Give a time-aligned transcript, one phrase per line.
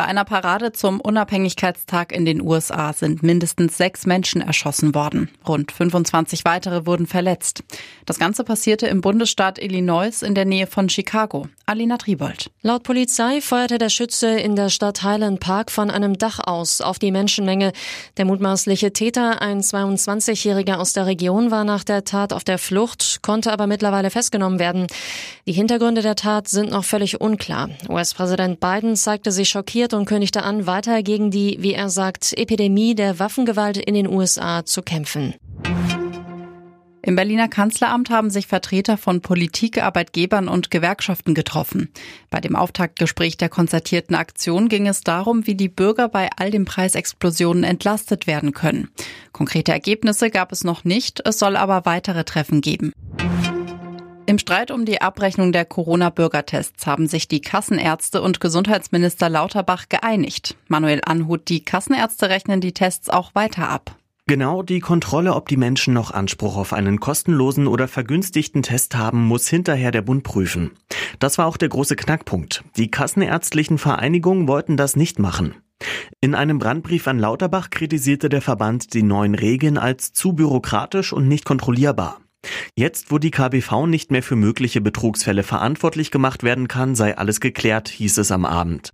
[0.00, 5.28] Bei einer Parade zum Unabhängigkeitstag in den USA sind mindestens sechs Menschen erschossen worden.
[5.46, 7.62] Rund 25 weitere wurden verletzt.
[8.06, 11.48] Das Ganze passierte im Bundesstaat Illinois in der Nähe von Chicago.
[11.66, 12.50] Alina Tribold.
[12.62, 16.98] Laut Polizei feuerte der Schütze in der Stadt Highland Park von einem Dach aus auf
[16.98, 17.72] die Menschenmenge.
[18.16, 23.20] Der mutmaßliche Täter, ein 22-Jähriger aus der Region, war nach der Tat auf der Flucht,
[23.20, 24.86] konnte aber mittlerweile festgenommen werden.
[25.46, 27.68] Die Hintergründe der Tat sind noch völlig unklar.
[27.88, 32.94] US-Präsident Biden zeigte sich schockiert und kündigte an, weiter gegen die, wie er sagt, Epidemie
[32.94, 35.34] der Waffengewalt in den USA zu kämpfen.
[37.02, 41.88] Im Berliner Kanzleramt haben sich Vertreter von Politik, Arbeitgebern und Gewerkschaften getroffen.
[42.28, 46.66] Bei dem Auftaktgespräch der konzertierten Aktion ging es darum, wie die Bürger bei all den
[46.66, 48.90] Preisexplosionen entlastet werden können.
[49.32, 52.92] Konkrete Ergebnisse gab es noch nicht, es soll aber weitere Treffen geben.
[54.30, 60.54] Im Streit um die Abrechnung der Corona-Bürgertests haben sich die Kassenärzte und Gesundheitsminister Lauterbach geeinigt.
[60.68, 63.96] Manuel Anhut, die Kassenärzte rechnen die Tests auch weiter ab.
[64.28, 69.26] Genau die Kontrolle, ob die Menschen noch Anspruch auf einen kostenlosen oder vergünstigten Test haben,
[69.26, 70.70] muss hinterher der Bund prüfen.
[71.18, 72.62] Das war auch der große Knackpunkt.
[72.76, 75.56] Die kassenärztlichen Vereinigungen wollten das nicht machen.
[76.20, 81.26] In einem Brandbrief an Lauterbach kritisierte der Verband die neuen Regeln als zu bürokratisch und
[81.26, 82.20] nicht kontrollierbar.
[82.74, 87.40] Jetzt, wo die KBV nicht mehr für mögliche Betrugsfälle verantwortlich gemacht werden kann, sei alles
[87.40, 88.92] geklärt, hieß es am Abend.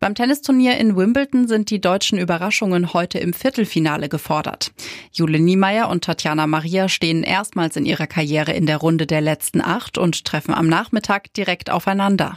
[0.00, 4.72] Beim Tennisturnier in Wimbledon sind die deutschen Überraschungen heute im Viertelfinale gefordert.
[5.12, 9.60] Jule Niemeyer und Tatjana Maria stehen erstmals in ihrer Karriere in der Runde der letzten
[9.60, 12.32] acht und treffen am Nachmittag direkt aufeinander.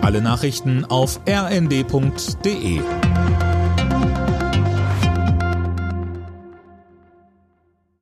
[0.00, 2.80] Alle Nachrichten auf rnd.de